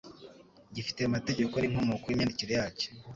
gifite 0.75 0.99
amategeko 1.03 1.53
n'inkomoko 1.57 2.05
y'imyandikire 2.07 2.51
yacyo 2.59 2.87